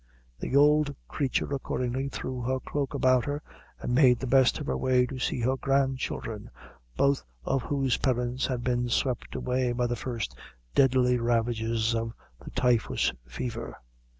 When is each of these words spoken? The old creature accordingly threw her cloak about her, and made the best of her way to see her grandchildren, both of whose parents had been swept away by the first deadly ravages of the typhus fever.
The 0.39 0.55
old 0.55 0.95
creature 1.07 1.53
accordingly 1.53 2.09
threw 2.09 2.41
her 2.41 2.59
cloak 2.59 2.95
about 2.95 3.25
her, 3.25 3.43
and 3.79 3.93
made 3.93 4.19
the 4.19 4.25
best 4.25 4.57
of 4.57 4.65
her 4.65 4.75
way 4.75 5.05
to 5.05 5.19
see 5.19 5.41
her 5.41 5.55
grandchildren, 5.55 6.49
both 6.97 7.23
of 7.45 7.61
whose 7.61 7.97
parents 7.97 8.47
had 8.47 8.63
been 8.63 8.89
swept 8.89 9.35
away 9.35 9.73
by 9.73 9.85
the 9.85 9.95
first 9.95 10.35
deadly 10.73 11.19
ravages 11.19 11.93
of 11.93 12.13
the 12.43 12.49
typhus 12.49 13.13
fever. 13.27 13.77